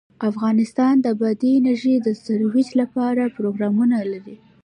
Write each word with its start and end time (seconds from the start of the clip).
افغانستان 0.29 0.93
د 1.01 1.07
بادي 1.19 1.51
انرژي 1.59 1.95
د 2.01 2.07
ترویج 2.25 2.69
لپاره 2.81 3.33
پروګرامونه 3.37 3.97
لري. 4.11 4.35